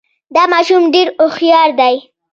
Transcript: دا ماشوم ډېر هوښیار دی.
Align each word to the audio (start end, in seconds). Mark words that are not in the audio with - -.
دا 0.35 0.43
ماشوم 0.53 0.83
ډېر 0.93 1.07
هوښیار 1.19 1.69
دی. 1.79 1.95